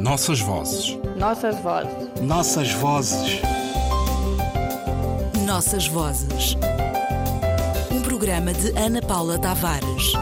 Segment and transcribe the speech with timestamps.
[0.00, 0.98] Nossas vozes.
[1.18, 2.22] Nossas vozes.
[2.22, 3.42] Nossas vozes.
[5.44, 6.56] Nossas vozes.
[7.92, 10.14] Um programa de Ana Paula Tavares.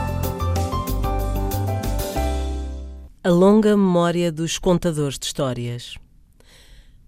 [3.23, 5.97] A longa memória dos contadores de histórias.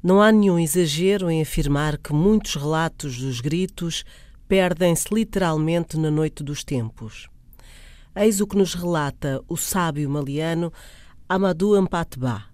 [0.00, 4.05] Não há nenhum exagero em afirmar que muitos relatos dos gritos
[4.46, 7.29] perdem-se literalmente na noite dos tempos.
[8.14, 10.73] Eis o que nos relata o sábio maliano
[11.29, 12.49] Amadou Ampatba.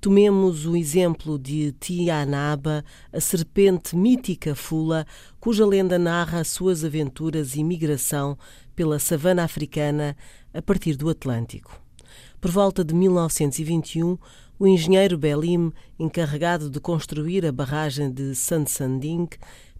[0.00, 5.04] Tomemos o exemplo de Tianaba, a serpente mítica fula,
[5.40, 8.38] cuja lenda narra suas aventuras e migração
[8.76, 10.16] pela savana africana
[10.54, 11.82] a partir do Atlântico.
[12.40, 14.16] Por volta de 1921,
[14.56, 19.28] o engenheiro Belim, encarregado de construir a barragem de Sansanding,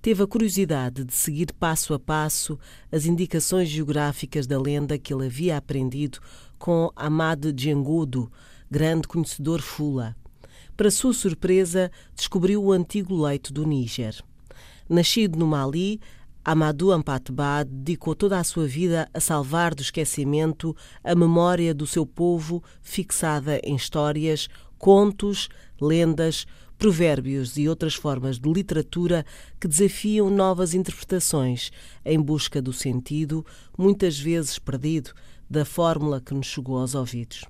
[0.02, 2.59] teve a curiosidade de seguir passo a passo
[2.90, 6.18] as indicações geográficas da lenda que ele havia aprendido
[6.59, 8.28] com Ahmad Djengoudou,
[8.70, 10.16] grande conhecedor fula.
[10.76, 14.23] Para sua surpresa, descobriu o antigo leito do Níger.
[14.88, 16.01] Nascido no Mali,
[16.45, 22.06] Amadou Ampatba dedicou toda a sua vida a salvar do esquecimento a memória do seu
[22.06, 25.48] povo fixada em histórias, contos,
[25.80, 26.46] lendas,
[26.78, 29.26] provérbios e outras formas de literatura
[29.60, 31.71] que desafiam novas interpretações
[32.04, 33.45] em busca do sentido,
[33.76, 35.10] muitas vezes perdido,
[35.50, 37.45] da fórmula que nos chegou aos ouvidos.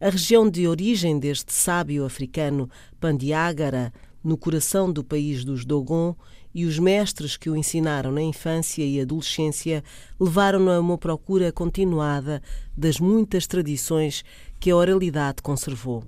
[0.00, 2.68] A região de origem deste sábio africano
[3.00, 3.92] Pandiágara,
[4.24, 6.16] no coração do país dos Dogon,
[6.52, 9.84] e os mestres que o ensinaram na infância e adolescência
[10.18, 12.42] levaram-no a uma procura continuada
[12.76, 14.24] das muitas tradições
[14.58, 16.02] que a oralidade conservou.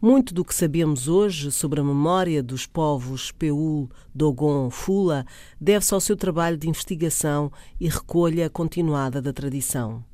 [0.00, 5.24] Muito do que sabemos hoje sobre a memória dos povos Peul, Dogon, Fula
[5.58, 10.04] deve-se ao seu trabalho de investigação e recolha continuada da tradição.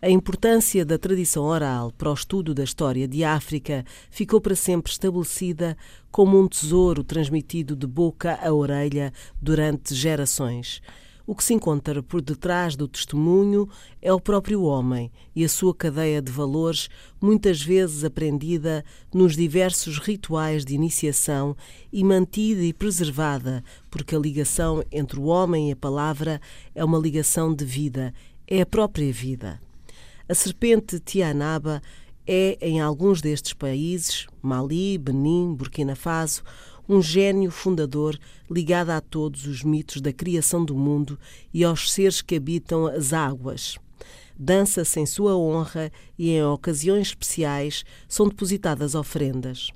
[0.00, 4.90] A importância da tradição oral para o estudo da história de África ficou para sempre
[4.90, 5.76] estabelecida
[6.10, 10.80] como um tesouro transmitido de boca a orelha durante gerações.
[11.26, 13.66] O que se encontra por detrás do testemunho
[14.02, 19.98] é o próprio homem e a sua cadeia de valores, muitas vezes aprendida nos diversos
[19.98, 21.56] rituais de iniciação
[21.90, 26.40] e mantida e preservada, porque a ligação entre o homem e a palavra
[26.74, 28.12] é uma ligação de vida,
[28.46, 29.58] é a própria vida.
[30.28, 31.80] A serpente Tianaba
[32.26, 36.42] é, em alguns destes países, Mali, Benin, Burkina Faso,
[36.88, 38.18] um gênio fundador
[38.50, 41.18] ligado a todos os mitos da criação do mundo
[41.52, 43.76] e aos seres que habitam as águas.
[44.36, 49.70] Dança-se em sua honra e, em ocasiões especiais, são depositadas ofrendas.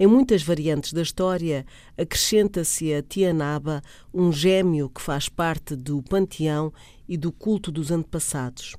[0.00, 3.82] Em muitas variantes da história, acrescenta-se a Tianaba
[4.14, 6.72] um gêmeo que faz parte do panteão
[7.08, 8.76] e do culto dos antepassados.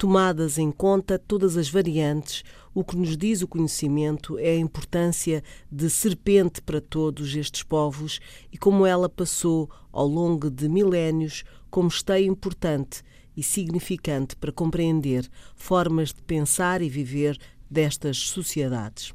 [0.00, 5.44] Tomadas em conta todas as variantes, o que nos diz o conhecimento é a importância
[5.70, 8.18] de serpente para todos estes povos
[8.50, 13.02] e como ela passou ao longo de milénios como esteio importante
[13.36, 17.36] e significante para compreender formas de pensar e viver
[17.70, 19.12] destas sociedades.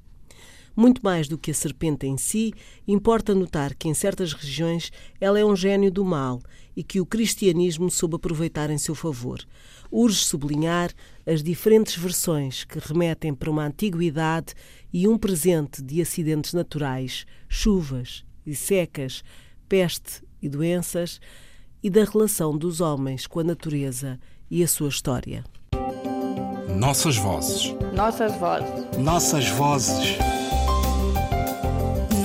[0.75, 2.53] Muito mais do que a serpente em si,
[2.87, 4.91] importa notar que em certas regiões
[5.21, 6.41] ela é um gênio do mal
[6.75, 9.39] e que o cristianismo soube aproveitar em seu favor.
[9.89, 10.91] Urge sublinhar
[11.25, 14.53] as diferentes versões que remetem para uma antiguidade
[14.91, 19.23] e um presente de acidentes naturais, chuvas e secas,
[19.69, 21.19] peste e doenças,
[21.81, 24.19] e da relação dos homens com a natureza
[24.49, 25.43] e a sua história.
[26.75, 27.73] Nossas vozes.
[27.93, 28.97] Nossas vozes.
[28.97, 30.34] Nossas vozes.